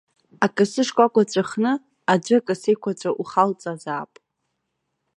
Акасы 0.45 0.81
шкәакәа 0.87 1.23
ҵәахны, 1.31 1.71
аӡәы 2.11 2.35
акасеиқәаҵәа 2.39 3.11
ухалҵазаап. 3.21 4.11